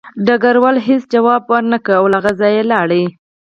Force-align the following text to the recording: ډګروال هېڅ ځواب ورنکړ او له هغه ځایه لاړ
ډګروال 0.25 0.77
هېڅ 0.87 1.01
ځواب 1.13 1.41
ورنکړ 1.51 1.93
او 1.99 2.05
له 2.11 2.17
هغه 2.19 2.31
ځایه 2.41 2.63
لاړ 2.71 2.89